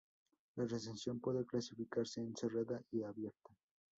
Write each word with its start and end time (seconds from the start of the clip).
La 0.55 0.65
recensión 0.65 1.19
puede 1.19 1.45
clasificarse 1.45 2.21
en 2.21 2.35
"cerrada" 2.35 2.81
y 2.91 3.03
"abierta". 3.03 3.51